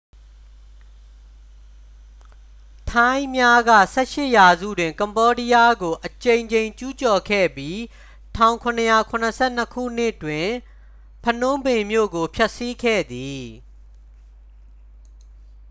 [2.89, 7.77] ထိုင်းများက 18 ရာစုတွင် ကမ္ဘောဒီးယားကို အကြိမ်ကြိမ် ကျူးကျော်ခဲ့ပြီး
[8.37, 8.63] 1772
[9.73, 10.49] ခုနှစ်တွင်
[11.23, 13.45] ဖနွန်ပင်မြို့ကို ဖျက်ဆီးခဲ့သည်